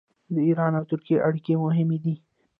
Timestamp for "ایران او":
0.47-0.83